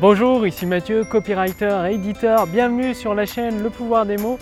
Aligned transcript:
Bonjour, 0.00 0.46
ici 0.46 0.64
Mathieu, 0.64 1.04
copywriter 1.04 1.82
et 1.90 1.96
éditeur. 1.96 2.46
Bienvenue 2.46 2.94
sur 2.94 3.14
la 3.14 3.26
chaîne 3.26 3.62
Le 3.62 3.68
pouvoir 3.68 4.06
des 4.06 4.16
mots. 4.16 4.38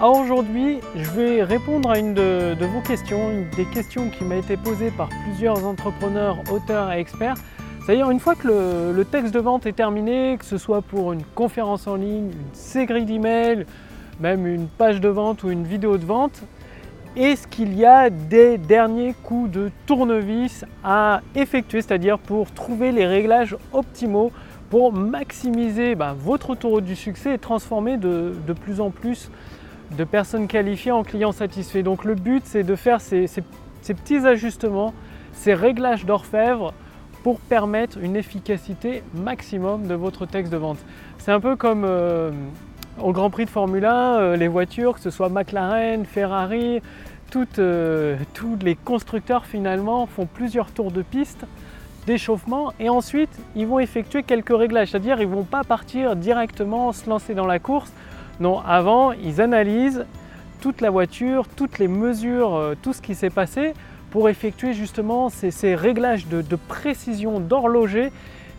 Alors 0.00 0.18
aujourd'hui, 0.18 0.80
je 0.96 1.08
vais 1.12 1.44
répondre 1.44 1.88
à 1.88 2.00
une 2.00 2.12
de, 2.12 2.56
vos 2.58 2.80
questions, 2.80 3.30
une 3.30 3.48
des 3.50 3.66
questions 3.66 4.10
qui 4.10 4.24
m'a 4.24 4.34
été 4.34 4.56
posée 4.56 4.90
par 4.90 5.08
plusieurs 5.22 5.64
entrepreneurs, 5.64 6.38
auteurs 6.50 6.90
et 6.90 6.98
experts. 6.98 7.36
C'est-à-dire 7.84 8.10
une 8.10 8.18
fois 8.18 8.34
que 8.34 8.48
le, 8.92 9.04
texte 9.04 9.32
de 9.32 9.38
vente 9.38 9.64
est 9.66 9.74
terminé, 9.74 10.38
que 10.40 10.44
ce 10.44 10.58
soit 10.58 10.82
pour 10.82 11.12
une 11.12 11.22
conférence 11.36 11.86
en 11.86 11.94
ligne, 11.94 12.32
une 12.32 12.54
série 12.54 13.04
d'emails, 13.04 13.64
même 14.18 14.44
une 14.44 14.66
page 14.66 15.00
de 15.00 15.08
vente 15.08 15.44
ou 15.44 15.52
une 15.52 15.62
vidéo 15.62 15.98
de 15.98 16.04
vente, 16.04 16.42
est-ce 17.14 17.46
qu'il 17.46 17.78
y 17.78 17.84
a 17.84 18.10
des 18.10 18.58
derniers 18.58 19.14
coups 19.22 19.52
de 19.52 19.70
tournevis 19.86 20.64
à 20.82 21.20
effectuer, 21.36 21.80
c'est-à-dire 21.80 22.18
pour 22.18 22.50
trouver 22.50 22.90
les 22.90 23.06
réglages 23.06 23.56
optimaux 23.72 24.32
pour 24.70 24.92
maximiser 24.92 25.94
bah, 25.94 26.14
votre 26.18 26.54
taux 26.54 26.80
du 26.80 26.96
succès 26.96 27.34
et 27.34 27.38
transformer 27.38 27.96
de, 27.96 28.32
plus 28.60 28.80
en 28.80 28.90
plus 28.90 29.30
de 29.96 30.04
personnes 30.04 30.48
qualifiées 30.48 30.92
en 30.92 31.02
clients 31.02 31.32
satisfaits. 31.32 31.82
Donc 31.82 32.04
le 32.04 32.14
but 32.14 32.42
c'est 32.44 32.64
de 32.64 32.74
faire 32.74 33.00
ces, 33.00 33.26
petits 33.86 34.26
ajustements, 34.26 34.92
ces 35.32 35.54
réglages 35.54 36.04
d'orfèvre 36.04 36.74
pour 37.22 37.40
permettre 37.40 37.98
une 37.98 38.16
efficacité 38.16 39.02
maximum 39.14 39.86
de 39.86 39.94
votre 39.94 40.26
texte 40.26 40.52
de 40.52 40.56
vente. 40.56 40.78
C'est 41.18 41.32
un 41.32 41.40
peu 41.40 41.56
comme 41.56 41.84
euh, 41.84 42.30
au 43.02 43.12
Grand 43.12 43.30
Prix 43.30 43.46
de 43.46 43.50
Formule 43.50 43.84
1, 43.84 43.92
euh, 43.92 44.36
les 44.36 44.48
voitures, 44.48 44.94
que 44.94 45.00
ce 45.00 45.10
soit 45.10 45.28
McLaren, 45.28 46.04
Ferrari, 46.04 46.80
euh, 47.58 48.16
tous 48.32 48.56
les 48.62 48.76
constructeurs 48.76 49.44
finalement 49.44 50.06
font 50.06 50.26
plusieurs 50.26 50.70
tours 50.70 50.90
de 50.90 51.02
piste 51.02 51.44
d'échauffement 52.06 52.72
et 52.78 52.88
ensuite 52.88 53.30
ils 53.54 53.66
vont 53.66 53.78
effectuer 53.78 54.22
quelques 54.22 54.56
réglages, 54.56 54.90
c'est-à-dire 54.90 55.20
ils 55.20 55.28
ne 55.28 55.34
vont 55.34 55.44
pas 55.44 55.64
partir 55.64 56.16
directement 56.16 56.92
se 56.92 57.08
lancer 57.08 57.34
dans 57.34 57.46
la 57.46 57.58
course. 57.58 57.92
Non, 58.40 58.60
avant 58.60 59.12
ils 59.12 59.40
analysent 59.40 60.06
toute 60.60 60.80
la 60.80 60.90
voiture, 60.90 61.46
toutes 61.48 61.78
les 61.78 61.88
mesures, 61.88 62.54
euh, 62.54 62.74
tout 62.80 62.92
ce 62.92 63.02
qui 63.02 63.14
s'est 63.14 63.30
passé 63.30 63.74
pour 64.10 64.28
effectuer 64.28 64.72
justement 64.72 65.28
ces, 65.28 65.74
réglages 65.74 66.26
de, 66.26 66.56
précision 66.56 67.40
d'horloger 67.40 68.12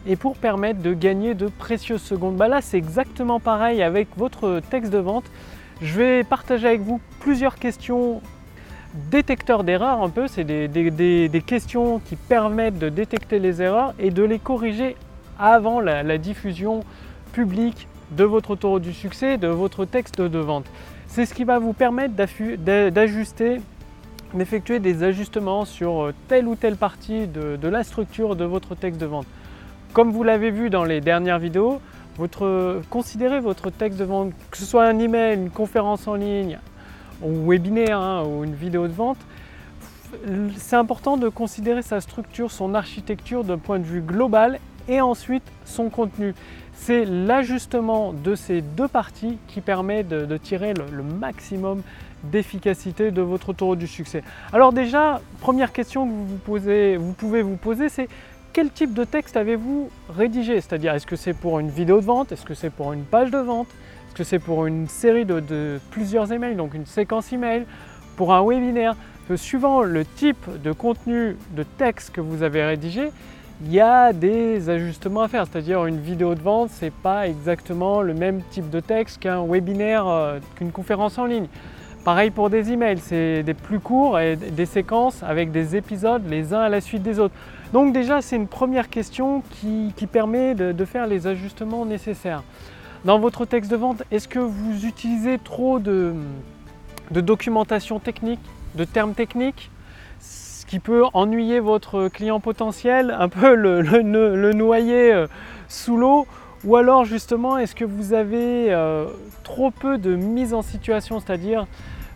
et 0.05 0.15
pour 0.15 0.37
permettre 0.37 0.81
de 0.81 0.93
gagner 0.93 1.33
de 1.33 1.47
précieuses 1.47 2.01
secondes. 2.01 2.35
Bah 2.35 2.47
là 2.47 2.61
c'est 2.61 2.77
exactement 2.77 3.39
pareil 3.39 3.81
avec 3.81 4.07
votre 4.17 4.61
texte 4.69 4.91
de 4.91 4.99
vente. 4.99 5.25
Je 5.81 5.97
vais 5.97 6.23
partager 6.23 6.67
avec 6.67 6.81
vous 6.81 6.99
plusieurs 7.19 7.55
questions 7.55 8.21
détecteur 9.09 9.63
d'erreurs 9.63 10.01
un 10.01 10.09
peu, 10.09 10.27
c'est 10.27 10.43
des, 10.43 11.43
questions 11.45 11.99
qui 11.99 12.15
permettent 12.15 12.79
de 12.79 12.89
détecter 12.89 13.39
les 13.39 13.61
erreurs 13.61 13.93
et 13.99 14.11
de 14.11 14.23
les 14.23 14.39
corriger 14.39 14.95
avant 15.39 15.79
la, 15.79 16.17
diffusion 16.17 16.83
publique 17.31 17.87
de 18.11 18.23
votre 18.23 18.55
taux 18.55 18.79
du 18.79 18.93
succès, 18.93 19.37
de 19.37 19.47
votre 19.47 19.85
texte 19.85 20.21
de 20.21 20.39
vente. 20.39 20.65
C'est 21.07 21.25
ce 21.25 21.33
qui 21.33 21.43
va 21.43 21.59
vous 21.59 21.73
permettre 21.73 22.15
d'ajuster, 22.15 23.61
d'effectuer 24.33 24.79
des 24.79 25.03
ajustements 25.03 25.65
sur 25.65 26.05
euh, 26.05 26.13
telle 26.27 26.47
ou 26.47 26.55
telle 26.55 26.75
partie 26.75 27.27
de, 27.27 27.67
la 27.67 27.83
structure 27.83 28.35
de 28.35 28.43
votre 28.43 28.75
texte 28.75 28.99
de 28.99 29.05
vente. 29.05 29.27
Comme 29.93 30.11
vous 30.11 30.23
l'avez 30.23 30.51
vu 30.51 30.69
dans 30.69 30.83
les 30.83 31.01
dernières 31.01 31.39
vidéos, 31.39 31.79
considérez 32.89 33.39
votre 33.39 33.69
texte 33.69 33.99
de 33.99 34.05
vente, 34.05 34.33
que 34.51 34.57
ce 34.57 34.65
soit 34.65 34.85
un 34.85 34.99
email, 34.99 35.37
une 35.37 35.49
conférence 35.49 36.07
en 36.07 36.15
ligne, 36.15 36.59
ou 37.21 37.49
webinaire 37.49 37.99
hein, 37.99 38.23
ou 38.25 38.43
une 38.43 38.55
vidéo 38.55 38.87
de 38.87 38.93
vente, 38.93 39.17
c'est 40.57 40.75
important 40.75 41.17
de 41.17 41.29
considérer 41.29 41.81
sa 41.81 42.01
structure, 42.01 42.51
son 42.51 42.73
architecture 42.73 43.43
d'un 43.43 43.57
point 43.57 43.79
de 43.79 43.83
vue 43.83 44.01
global 44.01 44.59
et 44.87 45.01
ensuite 45.01 45.43
son 45.65 45.89
contenu. 45.89 46.33
C'est 46.73 47.05
l'ajustement 47.05 48.13
de 48.13 48.35
ces 48.35 48.61
deux 48.61 48.87
parties 48.87 49.37
qui 49.47 49.61
permet 49.61 50.03
de, 50.03 50.37
tirer 50.37 50.73
le, 50.73 51.03
maximum 51.03 51.81
d'efficacité 52.23 53.11
de 53.11 53.21
votre 53.21 53.53
tour 53.53 53.75
du 53.75 53.87
succès. 53.87 54.23
Alors 54.53 54.73
déjà, 54.73 55.21
première 55.41 55.73
question 55.73 56.07
que 56.07 56.11
vous, 56.11 57.13
pouvez 57.13 57.41
vous 57.41 57.57
poser, 57.57 57.89
c'est 57.89 58.07
quel 58.53 58.71
type 58.71 58.93
de 58.93 59.03
texte 59.03 59.37
avez-vous 59.37 59.89
rédigé? 60.09 60.61
C'est-à-dire, 60.61 60.93
est-ce 60.93 61.05
que 61.05 61.15
c'est 61.15 61.33
pour 61.33 61.59
une 61.59 61.69
vidéo 61.69 61.99
de 61.99 62.05
vente? 62.05 62.31
Est-ce 62.31 62.45
que 62.45 62.53
c'est 62.53 62.69
pour 62.69 62.93
une 62.93 63.03
page 63.03 63.31
de 63.31 63.37
vente? 63.37 63.67
Que 64.17 64.23
c'est 64.23 64.39
pour 64.39 64.65
une 64.65 64.87
série 64.87 65.25
de, 65.25 65.79
plusieurs 65.91 66.31
emails, 66.33 66.55
donc 66.55 66.73
une 66.73 66.85
séquence 66.85 67.31
email, 67.31 67.65
pour 68.15 68.33
un 68.33 68.43
webinaire, 68.43 68.95
suivant 69.35 69.83
le 69.83 70.05
type 70.05 70.47
de 70.63 70.71
contenu 70.71 71.37
de 71.55 71.63
texte 71.63 72.11
que 72.11 72.21
vous 72.21 72.41
avez 72.41 72.63
rédigé, 72.63 73.11
il 73.63 73.71
y 73.71 73.79
a 73.79 74.13
des 74.13 74.69
ajustements 74.69 75.21
à 75.21 75.27
faire. 75.27 75.45
C'est-à-dire 75.45 75.85
une 75.85 75.99
vidéo 75.99 76.33
de 76.33 76.41
vente, 76.41 76.69
c'est 76.71 76.93
pas 76.93 77.27
exactement 77.27 78.01
le 78.01 78.13
même 78.13 78.41
type 78.49 78.69
de 78.69 78.79
texte 78.79 79.19
qu'un 79.19 79.45
webinaire, 79.45 80.07
euh, 80.07 80.39
qu'une 80.55 80.71
conférence 80.71 81.17
en 81.17 81.25
ligne. 81.25 81.47
Pareil 82.03 82.31
pour 82.31 82.49
des 82.49 82.71
emails, 82.71 82.99
c'est 82.99 83.43
des 83.43 83.53
plus 83.53 83.79
courts 83.79 84.19
et 84.19 84.35
des 84.35 84.65
séquences 84.65 85.21
avec 85.23 85.51
des 85.51 85.75
épisodes 85.75 86.23
les 86.27 86.53
uns 86.53 86.61
à 86.61 86.69
la 86.69 86.81
suite 86.81 87.03
des 87.03 87.19
autres. 87.19 87.35
Donc 87.73 87.93
déjà, 87.93 88.21
c'est 88.21 88.37
une 88.37 88.47
première 88.47 88.89
question 88.89 89.43
qui, 89.59 89.93
permet 90.09 90.55
de 90.55 90.85
faire 90.85 91.05
les 91.05 91.27
ajustements 91.27 91.85
nécessaires. 91.85 92.43
Dans 93.07 93.19
votre 93.19 93.45
texte 93.45 93.71
de 93.71 93.77
vente, 93.77 94.03
est-ce 94.11 94.27
que 94.27 94.37
vous 94.37 94.85
utilisez 94.85 95.39
trop 95.39 95.79
de, 95.79 96.13
documentation 97.09 97.99
technique, 97.99 98.41
de 98.75 98.83
termes 98.83 99.13
techniques 99.13 99.71
ce 100.19 100.65
qui 100.65 100.79
peut 100.79 101.05
ennuyer 101.13 101.61
votre 101.61 102.09
client 102.09 102.41
potentiel, 102.41 103.15
un 103.17 103.29
peu 103.29 103.55
le, 103.55 104.51
noyer 104.51 105.13
euh, 105.13 105.27
sous 105.69 105.95
l'eau? 105.95 106.27
Ou 106.65 106.75
alors 106.75 107.05
justement, 107.05 107.57
est-ce 107.57 107.75
que 107.75 107.85
vous 107.85 108.11
avez 108.11 108.73
euh, 108.73 109.05
trop 109.43 109.71
peu 109.71 109.97
de 109.97 110.13
mise 110.17 110.53
en 110.53 110.61
situation, 110.61 111.21
c'est-à-dire 111.21 111.65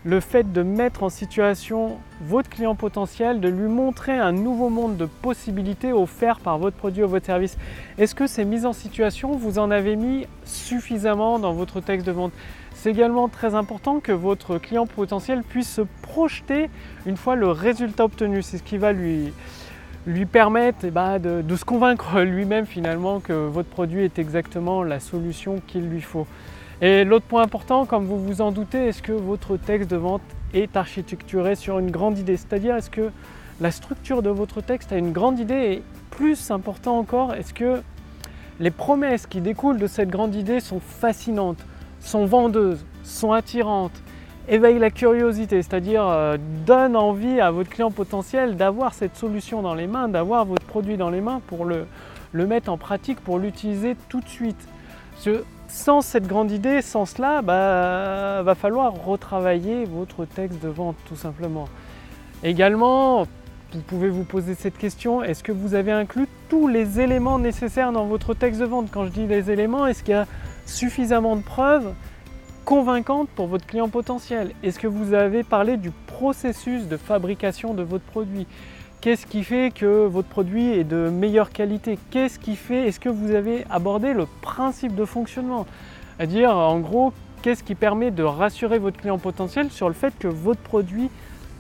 le 0.03 0.19
fait 0.19 0.51
de 0.51 0.63
mettre 0.63 1.03
en 1.03 1.09
situation 1.09 1.97
votre 2.22 2.50
client 2.50 2.73
potentiel, 2.73 3.39
de 3.39 3.47
lui 3.47 3.67
montrer 3.67 4.17
un 4.17 4.31
nouveau 4.31 4.69
monde 4.69 4.97
de 4.97 5.06
possibilités 5.06 5.94
offertes 5.94 6.41
par 6.41 6.57
votre 6.57 6.75
produit 6.75 7.03
ou 7.03 7.07
votre 7.07 7.25
service. 7.25 7.57
Est-ce 7.97 8.16
que 8.16 8.25
ces 8.25 8.44
mises 8.44 8.66
en 8.66 8.73
situation, 8.73 9.35
vous 9.35 9.59
en 9.59 9.69
avez 9.69 9.95
mis 9.95 10.25
suffisamment 10.44 11.38
dans 11.38 11.53
votre 11.53 11.81
texte 11.81 12.07
de 12.07 12.12
vente? 12.12 12.31
C'est 12.73 12.89
également 12.89 13.28
très 13.28 13.53
important 13.53 14.00
que 14.00 14.12
votre 14.12 14.57
client 14.57 14.88
potentiel 14.88 15.44
puisse 15.44 15.69
se 15.69 15.81
projeter 16.01 16.72
une 17.06 17.18
fois 17.18 17.35
le 17.35 17.50
résultat 17.50 18.06
obtenu. 18.06 18.41
C'est 18.41 18.57
ce 18.57 18.63
qui 18.63 18.79
va 18.79 18.94
lui, 18.94 19.31
permettre 20.31 20.79
eh 20.83 20.89
ben, 20.89 21.19
de 21.19 21.56
se 21.56 21.63
convaincre 21.63 22.22
lui-même 22.22 22.66
finalement 22.66 23.19
que 23.19 23.33
votre 23.33 23.69
produit 23.69 24.03
est 24.03 24.18
exactement 24.18 24.81
la 24.81 25.00
solution 25.00 25.62
qu'il 25.68 25.88
lui 25.88 26.01
faut. 26.01 26.25
Et 26.84 27.03
l'autre 27.03 27.25
point 27.25 27.44
important, 27.44 27.86
comme 27.86 28.06
vous 28.06 28.19
vous 28.19 28.42
en 28.42 28.52
doutez, 28.52 28.88
est-ce 28.88 29.03
que 29.03 29.12
votre 29.12 29.56
texte 29.56 29.92
de 29.92 29.97
vente 29.97 30.24
est 30.56 30.75
architecturé 30.75 31.53
sur 31.53 31.78
une 31.78 31.92
grande 31.92 32.18
idée? 32.18 32.38
C'est-à-dire, 32.38 32.75
est-ce 32.75 32.90
que 32.90 33.12
la 33.59 33.69
structure 33.69 34.24
de 34.24 34.31
votre 34.31 34.62
texte 34.62 34.92
a 34.92 34.97
une 34.97 35.12
grande 35.12 35.38
idée 35.38 35.74
Et 35.74 35.84
plus 36.09 36.50
important 36.50 36.97
encore, 36.97 37.36
est-ce 37.36 37.53
que 37.53 37.84
les 38.59 38.72
promesses 38.72 39.28
qui 39.28 39.42
découlent 39.42 39.78
de 39.78 39.86
cette 39.86 40.09
grande 40.09 40.34
idée 40.34 40.59
sont 40.59 40.80
fascinantes, 40.80 41.64
sont 42.00 42.25
vendeuses, 42.25 42.84
sont 43.03 43.31
attirantes, 43.31 44.02
éveillent 44.50 44.80
la 44.80 44.90
curiosité, 44.90 45.62
c'est-à-dire 45.62 46.08
euh, 46.08 46.38
donnent 46.66 46.96
envie 46.96 47.40
à 47.40 47.52
votre 47.52 47.69
client 47.69 47.92
potentiel 47.92 48.58
d'avoir 48.58 48.96
cette 48.96 49.16
solution 49.16 49.62
dans 49.62 49.75
les 49.75 49.86
mains, 49.86 50.08
d'avoir 50.08 50.46
votre 50.46 50.66
produit 50.66 50.98
dans 50.98 51.12
les 51.12 51.22
mains 51.22 51.42
pour 51.46 51.66
le, 51.66 51.86
le 52.31 52.48
mettre 52.48 52.72
en 52.72 52.78
pratique, 52.78 53.19
pour 53.19 53.38
l'utiliser 53.38 53.96
tout 54.09 54.19
de 54.19 54.28
suite 54.28 54.68
sans 55.71 56.01
cette 56.01 56.27
grande 56.27 56.51
idée, 56.51 56.81
sans 56.81 57.05
cela, 57.05 57.41
bah, 57.41 58.43
va 58.43 58.55
falloir 58.55 58.93
retravailler 58.93 59.85
votre 59.85 60.25
texte 60.25 60.61
de 60.61 60.67
vente 60.67 60.97
tout 61.07 61.15
simplement. 61.15 61.67
Également, 62.43 63.25
vous 63.73 63.81
pouvez 63.87 64.09
vous 64.09 64.25
poser 64.25 64.53
cette 64.53 64.77
question, 64.77 65.23
est-ce 65.23 65.43
que 65.43 65.53
vous 65.53 65.73
avez 65.73 65.93
inclus 65.93 66.27
tous 66.49 66.67
les 66.67 66.99
éléments 66.99 67.39
nécessaires 67.39 67.93
dans 67.93 68.05
votre 68.05 68.33
texte 68.33 68.59
de 68.59 68.65
vente? 68.65 68.89
Quand 68.91 69.05
je 69.05 69.11
dis 69.11 69.27
les 69.27 69.49
éléments, 69.49 69.88
est-ce 69.88 70.03
qu'il 70.03 70.13
y 70.13 70.18
a 70.18 70.27
suffisamment 70.65 71.38
de 71.38 71.41
preuves 71.41 71.94
convaincantes 72.65 73.29
pour 73.29 73.47
votre 73.47 73.65
client 73.65 73.88
potentiel? 73.88 74.51
Est-ce 74.63 74.77
que 74.77 74.88
vous 74.88 75.13
avez 75.13 75.44
parlé 75.44 75.77
du 75.77 75.91
processus 76.07 76.88
de 76.89 76.97
fabrication 76.97 77.74
de 77.74 77.83
votre 77.83 78.03
produit? 78.03 78.45
Qu'est-ce 79.01 79.25
qui 79.25 79.44
fait 79.44 79.74
que 79.74 80.06
votre 80.06 80.27
produit 80.27 80.68
est 80.68 80.83
de 80.83 81.09
meilleure 81.09 81.50
qualité? 81.50 81.98
Qu'est-ce 82.12 82.38
qui 82.38 82.56
fait 82.56 82.88
Est-ce 82.88 83.00
que 83.00 83.09
vous 83.09 83.31
avez 83.31 83.65
abordé 83.71 84.13
le 84.13 84.27
principe 84.42 84.94
de 84.94 85.06
fonctionnement? 85.06 85.65
C'est-à-dire, 86.18 86.56
en 86.56 86.80
gros, 86.80 87.12
qu'est-ce 87.42 87.63
qui 87.63 87.74
permet 87.74 88.12
de 88.12 88.21
rassurer 88.21 88.77
votre 88.77 89.00
client 89.00 89.18
potentiel 89.18 89.71
sur 89.71 89.88
le 89.88 89.95
fait 89.95 90.13
que 90.19 90.27
votre 90.27 90.62
produit 90.62 91.09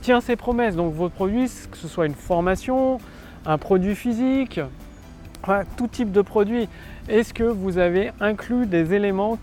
tient 0.03 0.21
ses 0.21 0.35
promesses? 0.35 0.75
Donc, 0.75 0.93
votre 0.93 1.15
produit, 1.15 1.49
que 1.71 1.77
ce 1.77 1.87
soit 1.87 2.05
une 2.05 2.13
formation, 2.13 2.99
un 3.47 3.57
produit 3.57 3.95
physique, 3.95 4.61
tout 5.77 5.87
type 5.87 6.11
de 6.11 6.21
produit, 6.21 6.69
est-ce 7.09 7.33
que 7.33 7.43
vous 7.43 7.79
avez 7.79 8.11
inclus 8.19 8.67
des 8.67 8.93
éléments 8.93 9.39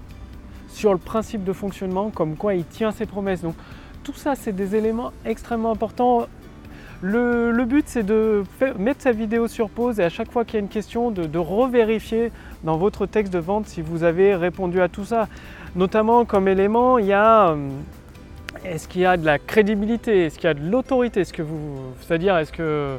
sur 0.68 0.92
le 0.92 1.00
principe 1.00 1.42
de 1.42 1.52
fonctionnement, 1.52 2.10
comme 2.10 2.36
quoi 2.36 2.54
il 2.54 2.64
tient 2.64 2.92
ses 2.92 3.06
promesses? 3.06 3.42
Donc, 3.42 3.56
tout 4.04 4.14
ça, 4.14 4.36
c'est 4.36 4.52
des 4.52 4.76
éléments 4.76 5.10
extrêmement 5.24 5.72
importants 5.72 6.28
Le, 7.00 7.64
but 7.64 7.84
c'est 7.86 8.02
de 8.02 8.42
mettre 8.76 9.02
sa 9.02 9.12
vidéo 9.12 9.46
sur 9.46 9.70
pause 9.70 10.00
et 10.00 10.04
à 10.04 10.08
chaque 10.08 10.32
fois 10.32 10.44
qu'il 10.44 10.54
y 10.54 10.56
a 10.56 10.60
une 10.60 10.68
question 10.68 11.12
de, 11.12 11.24
de 11.24 11.38
revérifier 11.38 12.32
dans 12.64 12.76
votre 12.76 13.06
texte 13.06 13.32
de 13.32 13.38
vente 13.38 13.68
si 13.68 13.82
vous 13.82 14.02
avez 14.02 14.34
répondu 14.34 14.80
à 14.80 14.88
tout 14.88 15.04
ça. 15.04 15.28
Notamment 15.76 16.24
comme 16.24 16.48
élément, 16.48 16.98
il 16.98 17.06
y 17.06 17.12
a 17.12 17.50
euh, 17.50 17.68
est-ce 18.64 18.88
qu'il 18.88 19.02
y 19.02 19.06
a 19.06 19.16
de 19.16 19.24
la 19.24 19.38
crédibilité, 19.38 20.24
est-ce 20.24 20.38
qu'il 20.38 20.48
y 20.48 20.50
a 20.50 20.54
de 20.54 20.68
l'autorité, 20.68 21.24
ce 21.24 21.32
que 21.32 21.42
vous, 21.42 21.78
c'est-à-dire 22.00 22.36
est-ce 22.36 22.52
que 22.52 22.98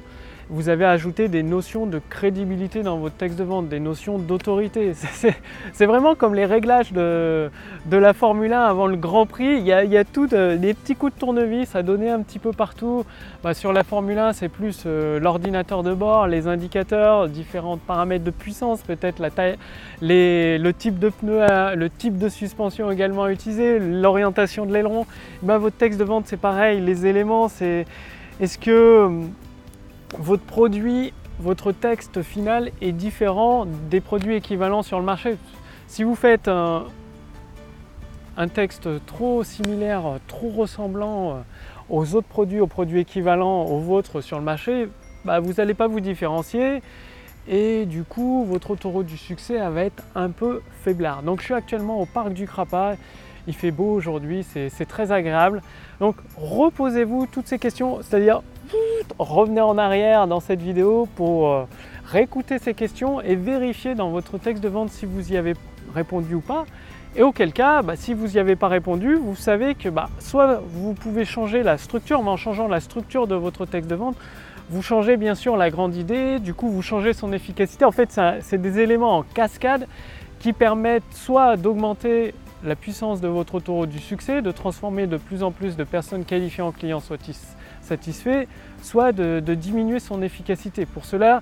vous 0.49 0.69
avez 0.69 0.85
ajouté 0.85 1.27
des 1.27 1.43
notions 1.43 1.85
de 1.85 2.01
crédibilité 2.09 2.81
dans 2.81 2.97
votre 2.97 3.15
texte 3.15 3.37
de 3.37 3.43
vente, 3.43 3.69
des 3.69 3.79
notions 3.79 4.17
d'autorité. 4.17 4.93
C'est 5.73 5.85
vraiment 5.85 6.15
comme 6.15 6.33
les 6.33 6.45
réglages 6.45 6.91
de, 6.91 7.49
la 7.91 8.13
Formule 8.13 8.53
1 8.53 8.61
avant 8.61 8.87
le 8.87 8.95
Grand 8.95 9.27
Prix. 9.27 9.57
Il 9.59 9.65
y 9.65 9.71
a, 9.73 10.03
tout 10.03 10.33
euh, 10.33 10.57
des 10.57 10.73
petits 10.73 10.95
coups 10.95 11.13
de 11.13 11.19
tournevis 11.19 11.75
à 11.75 11.83
donner 11.83 12.09
un 12.09 12.21
petit 12.21 12.39
peu 12.39 12.51
partout. 12.51 13.05
Bah, 13.43 13.53
sur 13.53 13.73
la 13.73 13.83
Formule 13.83 14.17
1, 14.17 14.33
c'est 14.33 14.49
plus 14.49 14.83
euh, 14.85 15.19
l'ordinateur 15.19 15.83
de 15.83 15.93
bord, 15.93 16.25
les 16.25 16.47
indicateurs, 16.47 17.27
différents 17.27 17.77
paramètres 17.77 18.25
de 18.25 18.31
puissance, 18.31 18.81
peut-être 18.81 19.19
la 19.19 19.29
taille, 19.29 19.57
le 20.01 20.71
type 20.71 20.97
de 20.97 21.09
pneu, 21.09 21.45
le 21.75 21.89
type 21.89 22.17
de 22.17 22.27
suspension 22.27 22.89
également 22.89 23.27
utilisé, 23.27 23.77
l'orientation 23.77 24.65
de 24.65 24.73
l'aileron. 24.73 25.05
Bah, 25.43 25.59
votre 25.59 25.77
texte 25.77 25.99
de 25.99 26.05
vente, 26.05 26.25
c'est 26.25 26.37
pareil. 26.37 26.81
Les 26.81 27.05
éléments, 27.05 27.49
c'est 27.49 27.85
est-ce 28.39 28.57
que 28.57 29.09
votre 30.17 30.43
produit, 30.43 31.13
votre 31.39 31.71
texte 31.71 32.21
final 32.21 32.71
est 32.81 32.91
différent 32.91 33.65
des 33.89 34.01
produits 34.01 34.35
équivalents 34.35 34.83
sur 34.83 34.99
le 34.99 35.05
marché. 35.05 35.37
Si 35.87 36.03
vous 36.03 36.15
faites 36.15 36.47
un, 36.47 36.87
texte 38.53 38.87
trop 39.05 39.43
similaire, 39.43 40.03
trop 40.27 40.49
ressemblant 40.49 41.31
euh, 41.31 41.33
aux 41.89 42.15
autres 42.15 42.27
produits, 42.27 42.61
aux 42.61 42.67
produits 42.67 43.01
équivalents 43.01 43.65
aux 43.65 43.79
vôtres 43.79 44.21
sur 44.21 44.37
le 44.37 44.43
marché, 44.43 44.87
bah, 45.25 45.39
vous 45.39 45.53
n'allez 45.53 45.73
pas 45.73 45.87
vous 45.87 45.99
différencier 45.99 46.81
et 47.49 47.85
du 47.85 48.03
coup 48.03 48.45
votre 48.45 48.71
autoroute 48.71 49.07
du 49.07 49.17
succès 49.17 49.57
va 49.57 49.83
être 49.83 50.03
un 50.15 50.29
peu 50.29 50.61
faiblard. 50.83 51.23
Donc 51.23 51.39
je 51.39 51.45
suis 51.45 51.53
actuellement 51.53 51.99
au 51.99 52.05
parc 52.05 52.33
du 52.33 52.47
Crapa, 52.47 52.95
il 53.47 53.53
fait 53.53 53.71
beau 53.71 53.91
aujourd'hui, 53.91 54.43
c'est 54.43 54.87
très 54.87 55.11
agréable. 55.11 55.61
Donc 55.99 56.15
reposez-vous 56.37 57.27
toutes 57.31 57.47
ces 57.47 57.59
questions, 57.59 57.99
c'est-à-dire 58.01 58.41
revenez 59.17 59.61
en 59.61 59.77
arrière 59.77 60.27
dans 60.27 60.39
cette 60.39 60.61
vidéo 60.61 61.07
pour 61.15 61.49
euh, 61.49 61.65
réécouter 62.05 62.59
ces 62.59 62.73
questions 62.73 63.21
et 63.21 63.35
vérifier 63.35 63.95
dans 63.95 64.09
votre 64.09 64.37
texte 64.37 64.63
de 64.63 64.69
vente 64.69 64.89
si 64.89 65.05
vous 65.05 65.31
y 65.31 65.37
avez 65.37 65.53
répondu 65.93 66.35
ou 66.35 66.41
pas. 66.41 66.65
Et 67.15 67.23
auquel 67.23 67.53
cas, 67.53 67.81
bah, 67.81 67.95
si 67.95 68.13
vous 68.13 68.27
n'y 68.27 68.37
avez 68.37 68.55
pas 68.55 68.67
répondu, 68.67 69.15
vous 69.15 69.35
savez 69.35 69.73
que 69.73 69.89
bah, 69.89 70.09
soit 70.19 70.61
vous 70.71 70.93
pouvez 70.93 71.25
changer 71.25 71.63
la 71.63 71.77
structure, 71.77 72.21
mais 72.21 72.29
en 72.29 72.37
changeant 72.37 72.67
la 72.67 72.79
structure 72.79 73.25
de 73.25 73.35
votre 73.35 73.65
texte 73.65 73.89
de 73.89 73.95
vente, 73.95 74.15
vous 74.69 74.83
changez 74.83 75.17
bien 75.17 75.33
sûr 75.33 75.57
la 75.57 75.71
grande 75.71 75.95
idée, 75.95 76.37
du 76.37 76.53
coup 76.53 76.69
vous 76.69 76.83
changez 76.83 77.13
son 77.13 77.33
efficacité. 77.33 77.85
En 77.85 77.91
fait, 77.91 78.21
c'est 78.41 78.61
des 78.61 78.79
éléments 78.79 79.17
en 79.17 79.23
cascade 79.23 79.87
qui 80.39 80.53
permettent 80.53 81.03
soit 81.11 81.57
d'augmenter 81.57 82.35
la 82.63 82.75
puissance 82.75 83.21
de 83.21 83.27
votre 83.27 83.55
autoroute 83.55 83.89
du 83.89 83.99
succès, 83.99 84.41
de 84.41 84.51
transformer 84.51 85.07
de 85.07 85.17
plus 85.17 85.41
en 85.41 85.51
plus 85.51 85.75
de 85.75 85.83
personnes 85.83 86.25
qualifiées 86.25 86.63
en 86.63 86.71
clients 86.71 86.99
soit 88.81 89.11
de, 89.11 89.53
diminuer 89.53 89.99
son 89.99 90.21
efficacité. 90.21 90.85
Pour 90.85 91.05
cela, 91.05 91.41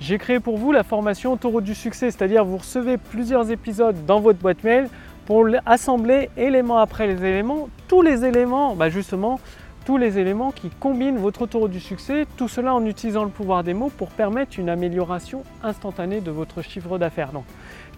j'ai 0.00 0.18
créé 0.18 0.40
pour 0.40 0.58
vous 0.58 0.72
la 0.72 0.82
formation 0.82 1.32
autoroute 1.32 1.64
du 1.64 1.74
succès, 1.74 2.10
c'est-à-dire 2.10 2.44
vous 2.44 2.58
recevez 2.58 2.96
plusieurs 2.96 3.50
épisodes 3.50 4.04
dans 4.06 4.20
votre 4.20 4.38
boîte 4.38 4.64
mail 4.64 4.88
pour 5.26 5.46
assembler 5.64 6.30
éléments 6.36 6.78
après 6.78 7.06
les 7.06 7.24
éléments, 7.24 7.68
tous 7.88 8.02
les 8.02 8.24
éléments, 8.24 8.74
bah 8.74 8.90
justement, 8.90 9.40
tous 9.84 9.96
les 9.98 10.18
éléments 10.18 10.50
qui 10.50 10.70
combinent 10.70 11.18
votre 11.18 11.42
autoroute 11.42 11.70
du 11.70 11.80
succès, 11.80 12.26
tout 12.36 12.48
cela 12.48 12.74
en 12.74 12.84
utilisant 12.86 13.24
le 13.24 13.30
pouvoir 13.30 13.62
des 13.64 13.74
mots 13.74 13.90
pour 13.90 14.08
permettre 14.08 14.58
une 14.58 14.70
amélioration 14.70 15.42
instantanée 15.62 16.20
de 16.20 16.30
votre 16.30 16.62
chiffre 16.62 16.98
d'affaires. 16.98 17.32
Donc, 17.32 17.44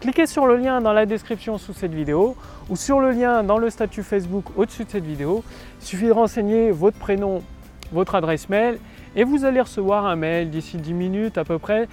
cliquez 0.00 0.26
sur 0.26 0.46
le 0.46 0.56
lien 0.56 0.80
dans 0.80 0.92
la 0.92 1.06
description 1.06 1.58
sous 1.58 1.72
cette 1.72 1.94
vidéo 1.94 2.36
ou 2.68 2.76
sur 2.76 3.00
le 3.00 3.12
lien 3.12 3.44
dans 3.44 3.58
le 3.58 3.70
statut 3.70 4.02
Facebook 4.02 4.46
au-dessus 4.56 4.84
de 4.84 4.90
cette 4.90 5.04
vidéo. 5.04 5.44
Il 5.80 5.86
suffit 5.86 6.06
de 6.06 6.12
renseigner 6.12 6.72
votre 6.72 6.98
prénom, 6.98 7.42
votre 7.92 8.14
adresse 8.14 8.48
mail 8.48 8.78
et 9.14 9.24
vous 9.24 9.44
allez 9.44 9.60
recevoir 9.60 10.06
un 10.06 10.16
mail 10.16 10.50
d'ici 10.50 10.76
10 10.76 10.94
minutes 10.94 11.38
à 11.38 11.44
peu 11.44 11.58
près. 11.58 11.88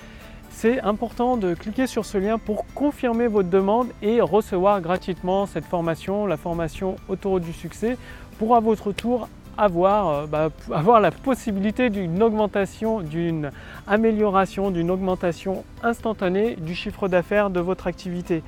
C'est 0.49 0.81
important 0.81 1.35
de 1.35 1.55
cliquer 1.55 1.87
sur 1.87 2.05
ce 2.05 2.17
lien 2.17 2.37
pour 2.37 2.65
confirmer 2.75 3.27
votre 3.27 3.49
demande 3.49 3.87
et 4.01 4.21
recevoir 4.21 4.81
gratuitement 4.81 5.45
cette 5.45 5.65
formation, 5.65 6.27
la 6.27 6.37
formation 6.37 6.95
Autoroute 7.09 7.43
du 7.43 7.53
succès, 7.53 7.97
pour 8.37 8.55
à 8.55 8.59
votre 8.59 8.91
tour 8.91 9.27
avoir, 9.57 10.09
euh, 10.09 10.25
bah, 10.27 10.49
avoir 10.71 10.99
la 10.99 11.11
possibilité 11.11 11.89
d'une 11.89 12.21
augmentation, 12.21 13.01
d'une 13.01 13.51
amélioration, 13.87 14.71
d'une 14.71 14.91
augmentation 14.91 15.63
instantanée 15.81 16.55
du 16.55 16.75
chiffre 16.75 17.07
d'affaires 17.07 17.49
de 17.49 17.59
votre 17.59 17.87
activité. 17.87 18.43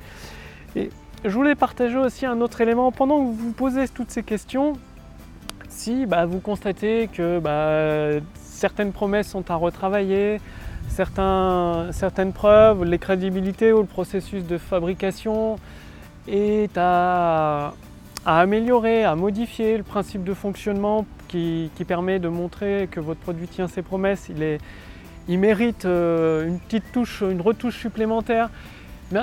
Et 0.74 0.90
je 1.24 1.30
voulais 1.30 1.54
partager 1.54 1.98
aussi 1.98 2.26
un 2.26 2.40
autre 2.40 2.60
élément. 2.60 2.92
Pendant 2.92 3.18
que 3.18 3.32
vous 3.32 3.52
posez 3.52 3.88
toutes 3.88 4.10
ces 4.10 4.22
questions, 4.22 4.74
si 5.76 6.06
bah, 6.06 6.24
vous 6.24 6.40
constatez 6.40 7.08
que 7.12 7.38
bah, 7.38 8.24
certaines 8.34 8.92
promesses 8.92 9.28
sont 9.28 9.50
à 9.50 9.54
retravailler, 9.54 10.40
certaines 10.88 12.32
preuves, 12.32 12.84
les 12.84 12.98
crédibilités 12.98 13.72
ou 13.72 13.80
le 13.80 13.86
processus 13.86 14.44
de 14.44 14.56
fabrication 14.56 15.58
est 16.26 16.76
à 16.76 17.74
améliorer, 18.24 19.04
à 19.04 19.14
modifier 19.14 19.76
le 19.76 19.82
principe 19.82 20.24
de 20.24 20.32
fonctionnement 20.32 21.04
qui, 21.28 21.70
permet 21.86 22.18
de 22.18 22.28
montrer 22.28 22.88
que 22.90 22.98
votre 22.98 23.20
produit 23.20 23.46
tient 23.46 23.68
ses 23.68 23.82
promesses, 23.82 24.30
il, 25.28 25.38
mérite 25.38 25.84
euh, 25.84 26.48
une 26.48 26.58
petite 26.58 26.90
touche, 26.90 27.20
une 27.20 27.42
retouche 27.42 27.76
supplémentaire, 27.78 28.48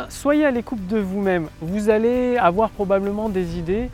soyez 0.09 0.45
à 0.45 0.51
l'écoute 0.51 0.85
de 0.88 0.99
vous-même. 0.99 1.47
Vous 1.61 1.89
allez 1.89 2.38
avoir 2.38 2.69
probablement 2.69 3.27
des 3.27 3.57
idées 3.57 3.89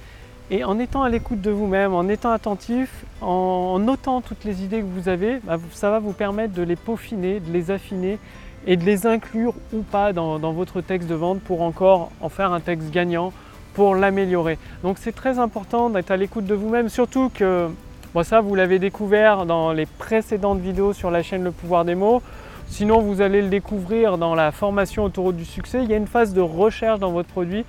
et 0.51 0.63
en 0.63 0.80
étant 0.80 1.04
à 1.04 1.10
l'écoute 1.10 1.42
de 1.42 1.51
vous-même, 1.51 1.94
en 1.94 2.07
étant 2.07 2.31
attentif, 2.31 3.06
en 3.22 3.78
notant 3.80 4.22
toutes 4.22 4.44
les 4.46 4.63
idées 4.63 4.80
que 4.80 4.86
vous 4.86 5.07
avez, 5.07 5.40
bah, 5.44 5.57
ça 5.72 5.92
va 5.92 6.00
vous 6.00 6.13
permettre 6.13 6.54
de 6.54 6.63
les 6.63 6.75
peaufiner, 6.75 7.40
de 7.40 7.51
les 7.51 7.69
affiner 7.69 8.18
et 8.66 8.75
de 8.75 8.84
les 8.84 9.06
inclure 9.06 9.54
ou 9.74 9.81
pas 9.84 10.12
dans 10.12 10.51
votre 10.51 10.81
texte 10.81 11.07
de 11.07 11.16
vente 11.16 11.40
pour 11.42 11.62
encore 11.62 12.12
en 12.19 12.30
faire 12.30 12.51
un 12.51 12.60
texte 12.60 12.92
gagnant 12.92 13.31
pour 13.74 13.96
l'améliorer. 13.96 14.57
Donc 14.84 14.98
c'est 15.00 15.16
très 15.16 15.40
important 15.40 15.90
d'être 15.90 16.12
à 16.12 16.18
l'écoute 16.18 16.46
de 16.46 16.56
vous-même, 16.56 16.90
surtout 16.90 17.30
que 17.34 17.68
bon, 18.13 18.24
ça 18.24 18.42
vous 18.42 18.56
l'avez 18.56 18.80
découvert 18.80 19.46
dans 19.46 19.72
les 19.72 19.86
précédentes 19.86 20.60
vidéos 20.60 20.94
sur 20.94 21.12
la 21.12 21.24
chaîne 21.24 21.44
Le 21.44 21.51
Pouvoir 21.51 21.86
des 21.86 21.96
mots. 21.96 22.22
Sinon 22.68 23.00
vous 23.00 23.22
allez 23.22 23.42
le 23.42 23.48
découvrir 23.48 24.18
dans 24.18 24.36
la 24.36 24.51
formation 24.51 25.04
autoroute 25.04 25.36
du 25.36 25.46
succès. 25.46 25.84
Il 25.84 25.90
y 25.90 25.94
a 25.94 25.98
une 25.98 26.07
phase 26.07 26.34
de 26.34 26.42
recherche 26.42 27.00
dans 27.00 27.12
votre 27.12 27.30
produit 27.30 27.66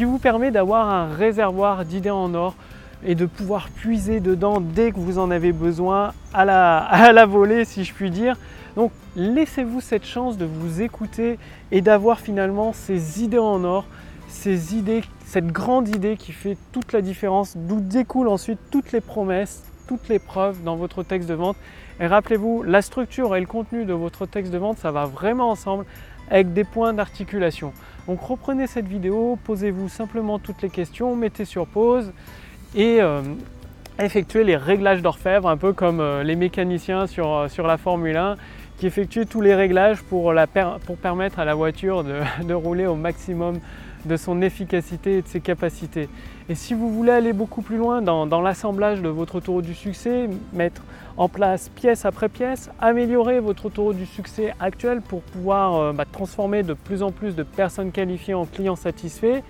qui 0.00 0.06
vous 0.06 0.18
permet 0.18 0.50
d'avoir 0.50 0.88
un 0.88 1.14
réservoir 1.14 1.84
d'idées 1.84 2.08
en 2.08 2.32
or 2.32 2.54
et 3.04 3.14
de 3.14 3.26
pouvoir 3.26 3.68
puiser 3.68 4.20
dedans 4.20 4.58
dès 4.58 4.92
que 4.92 4.96
vous 4.96 5.18
en 5.18 5.30
avez 5.30 5.52
besoin 5.52 6.14
à 6.32 6.46
la, 6.46 6.78
à 6.84 7.12
la 7.12 7.26
volée 7.26 7.66
si 7.66 7.84
je 7.84 7.92
puis 7.92 8.10
dire. 8.10 8.38
Donc 8.76 8.92
laissez-vous 9.14 9.82
cette 9.82 10.06
chance 10.06 10.38
de 10.38 10.46
vous 10.46 10.80
écouter 10.80 11.38
et 11.70 11.82
d'avoir 11.82 12.18
finalement 12.18 12.72
ces 12.72 13.22
idées 13.22 13.38
en 13.38 13.62
or 13.62 13.84
ces 14.26 14.74
idées, 14.74 15.02
cette 15.26 15.48
grande 15.48 15.88
idée 15.88 16.16
qui 16.16 16.32
fait 16.32 16.56
toute 16.72 16.94
la 16.94 17.02
différence, 17.02 17.58
d'où 17.58 17.80
découlent 17.80 18.28
ensuite 18.28 18.58
toutes 18.70 18.92
les 18.92 19.02
promesses, 19.02 19.64
toutes 19.86 20.08
les 20.08 20.18
preuves 20.18 20.62
dans 20.62 20.76
votre 20.76 21.02
texte 21.02 21.28
de 21.28 21.34
vente. 21.34 21.58
Et 22.00 22.06
rappelez-vous, 22.06 22.62
la 22.62 22.80
structure 22.80 23.36
et 23.36 23.40
le 23.40 23.46
contenu 23.46 23.84
de 23.84 23.92
votre 23.92 24.24
texte 24.24 24.50
de 24.50 24.56
vente, 24.56 24.78
ça 24.78 24.92
va 24.92 25.04
vraiment 25.04 25.50
ensemble 25.50 25.84
avec 26.30 26.54
des 26.54 26.64
points 26.64 26.94
d'articulation. 26.94 27.74
Donc 28.10 28.22
reprenez 28.22 28.66
cette 28.66 28.88
vidéo, 28.88 29.38
posez-vous 29.44 29.88
simplement 29.88 30.40
toutes 30.40 30.62
les 30.62 30.68
questions, 30.68 31.14
mettez 31.14 31.44
sur 31.44 31.68
pause 31.68 32.12
et 32.74 33.00
euh, 33.00 33.22
effectuez 34.00 34.42
les 34.42 34.56
réglages 34.56 35.00
d'orfèvre, 35.00 35.48
un 35.48 35.56
peu 35.56 35.72
comme 35.72 36.00
euh, 36.00 36.24
les 36.24 36.34
mécaniciens 36.34 37.06
sur, 37.06 37.32
euh, 37.32 37.46
sur 37.46 37.68
la 37.68 37.76
Formule 37.76 38.16
1 38.16 38.34
qui 38.88 39.26
tous 39.26 39.42
les 39.42 39.54
réglages 39.54 40.00
pour, 40.02 40.32
la 40.32 40.46
pour 40.46 40.96
permettre 40.96 41.38
à 41.38 41.44
la 41.44 41.54
voiture 41.54 42.02
de, 42.02 42.20
de 42.46 42.54
rouler 42.54 42.86
au 42.86 42.94
maximum 42.94 43.58
de 44.06 44.16
son 44.16 44.40
efficacité 44.40 45.18
et 45.18 45.22
de 45.22 45.28
ses 45.28 45.40
capacités. 45.40 46.08
Et 46.48 46.54
si 46.54 46.72
vous 46.72 46.88
voulez 46.90 47.12
aller 47.12 47.34
beaucoup 47.34 47.60
plus 47.60 47.76
loin 47.76 48.00
dans, 48.00 48.40
l'assemblage 48.40 49.02
de 49.02 49.10
votre 49.10 49.34
autoroute 49.34 49.66
du 49.66 49.74
succès, 49.74 50.30
mettre 50.54 50.82
en 51.18 51.28
place 51.28 51.68
pièce 51.68 52.06
après 52.06 52.30
pièce, 52.30 52.70
améliorer 52.80 53.40
votre 53.40 53.66
autoroute 53.66 53.98
du 53.98 54.06
succès 54.06 54.54
actuel 54.58 55.02
pour 55.02 55.20
pouvoir 55.20 55.76
euh, 55.76 55.92
bah, 55.92 56.06
transformer 56.10 56.62
de 56.62 56.72
plus 56.72 57.02
en 57.02 57.12
plus 57.12 57.36
de 57.36 57.42
personnes 57.42 57.92
qualifiées 57.92 58.32
en 58.32 58.46
clients 58.46 58.76
satisfaits, 58.76 59.42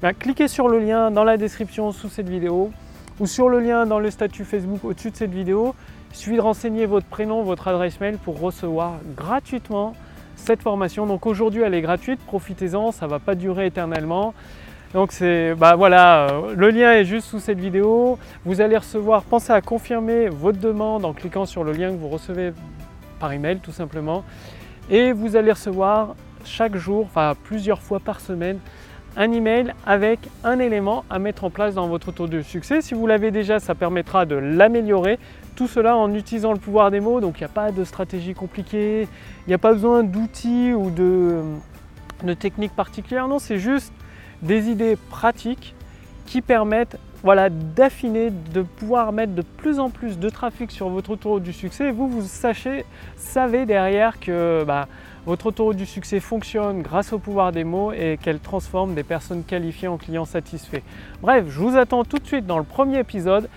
bah, 0.00 0.14
cliquez 0.14 0.48
sur 0.48 0.68
le 0.68 0.78
lien 0.78 1.10
dans 1.10 1.24
la 1.24 1.36
description 1.36 1.92
sous 1.92 2.08
cette 2.08 2.30
vidéo 2.30 2.70
ou 3.18 3.26
sur 3.26 3.50
le 3.50 3.60
lien 3.60 3.84
dans 3.84 3.98
le 3.98 4.10
statut 4.10 4.44
Facebook 4.44 4.82
au-dessus 4.84 5.10
de 5.10 5.16
cette 5.16 5.32
vidéo. 5.34 5.74
Il 6.10 6.16
suffit 6.16 6.36
de 6.36 6.40
renseigner 6.40 6.86
votre 6.86 7.06
prénom, 7.06 7.42
votre 7.42 7.68
adresse 7.68 8.00
mail 8.00 8.18
pour 8.18 8.40
recevoir 8.40 8.98
gratuitement 9.16 9.94
cette 10.36 10.62
formation. 10.62 11.06
Donc 11.06 11.26
aujourd'hui 11.26 11.62
elle 11.62 11.74
est 11.74 11.82
gratuite, 11.82 12.20
profitez-en, 12.26 12.92
ça 12.92 13.06
ne 13.06 13.10
va 13.10 13.18
pas 13.18 13.34
durer 13.34 13.66
éternellement. 13.66 14.34
Donc 14.92 15.12
c'est 15.12 15.54
bah 15.54 15.76
voilà, 15.76 16.30
euh, 16.30 16.54
le 16.56 16.70
lien 16.70 16.92
est 16.92 17.04
juste 17.04 17.28
sous 17.28 17.38
cette 17.38 17.60
vidéo. 17.60 18.18
Vous 18.44 18.60
allez 18.60 18.76
recevoir, 18.76 19.22
pensez 19.22 19.52
à 19.52 19.60
confirmer 19.60 20.28
votre 20.28 20.58
demande 20.58 21.04
en 21.04 21.12
cliquant 21.12 21.46
sur 21.46 21.62
le 21.62 21.72
lien 21.72 21.90
que 21.90 21.96
vous 21.96 22.08
recevez 22.08 22.52
par 23.20 23.32
email 23.32 23.60
tout 23.60 23.70
simplement. 23.70 24.24
Et 24.90 25.12
vous 25.12 25.36
allez 25.36 25.52
recevoir 25.52 26.16
chaque 26.44 26.74
jour, 26.74 27.04
enfin 27.04 27.34
plusieurs 27.44 27.80
fois 27.80 28.00
par 28.00 28.18
semaine, 28.18 28.58
un 29.16 29.32
email 29.32 29.74
avec 29.86 30.20
un 30.44 30.58
élément 30.58 31.04
à 31.10 31.18
mettre 31.18 31.44
en 31.44 31.50
place 31.50 31.74
dans 31.74 31.88
votre 31.88 32.12
taux 32.12 32.26
de 32.26 32.42
succès. 32.42 32.80
Si 32.80 32.94
vous 32.94 33.06
l'avez 33.06 33.30
déjà, 33.30 33.58
ça 33.58 33.74
permettra 33.74 34.26
de 34.26 34.36
l'améliorer. 34.36 35.18
Tout 35.56 35.66
cela 35.66 35.96
en 35.96 36.14
utilisant 36.14 36.52
le 36.52 36.58
pouvoir 36.58 36.90
des 36.90 37.00
mots, 37.00 37.20
donc 37.20 37.38
il 37.38 37.42
n'y 37.42 37.46
a 37.46 37.48
pas 37.48 37.72
de 37.72 37.84
stratégie 37.84 38.34
compliquée, 38.34 39.02
il 39.46 39.48
n'y 39.48 39.54
a 39.54 39.58
pas 39.58 39.72
besoin 39.72 40.02
d'outils 40.02 40.72
ou 40.72 40.90
de, 40.90 41.42
de 42.22 42.34
techniques 42.34 42.74
particulières. 42.74 43.28
Non, 43.28 43.38
c'est 43.38 43.58
juste 43.58 43.92
des 44.42 44.70
idées 44.70 44.96
pratiques 45.10 45.74
qui 46.26 46.40
permettent 46.40 46.96
voilà, 47.22 47.50
d'affiner, 47.50 48.30
de 48.30 48.62
pouvoir 48.62 49.12
mettre 49.12 49.34
de 49.34 49.42
plus 49.42 49.78
en 49.78 49.90
plus 49.90 50.18
de 50.18 50.28
trafic 50.28 50.70
sur 50.70 50.88
votre 50.88 51.10
autoroute 51.10 51.42
du 51.42 51.52
succès. 51.52 51.90
Vous, 51.90 52.08
vous 52.08 52.22
sachez, 52.22 52.84
savez 53.16 53.66
derrière 53.66 54.18
que 54.18 54.64
bah, 54.66 54.88
votre 55.26 55.46
autoroute 55.46 55.76
du 55.76 55.86
succès 55.86 56.20
fonctionne 56.20 56.82
grâce 56.82 57.12
au 57.12 57.18
pouvoir 57.18 57.52
des 57.52 57.64
mots 57.64 57.92
et 57.92 58.18
qu'elle 58.22 58.40
transforme 58.40 58.94
des 58.94 59.02
personnes 59.02 59.44
qualifiées 59.44 59.88
en 59.88 59.98
clients 59.98 60.24
satisfaits. 60.24 60.82
Bref, 61.20 61.44
je 61.48 61.58
vous 61.58 61.76
attends 61.76 62.04
tout 62.04 62.18
de 62.18 62.26
suite 62.26 62.46
dans 62.46 62.58
le 62.58 62.64
premier 62.64 63.00
épisode 63.00 63.48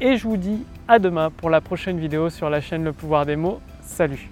et 0.00 0.16
je 0.16 0.26
vous 0.26 0.38
dis 0.38 0.64
à 0.88 0.98
demain 0.98 1.30
pour 1.30 1.50
la 1.50 1.60
prochaine 1.60 1.98
vidéo 1.98 2.30
sur 2.30 2.48
la 2.48 2.60
chaîne 2.60 2.84
Le 2.84 2.92
pouvoir 2.92 3.26
des 3.26 3.36
mots. 3.36 3.60
Salut 3.82 4.30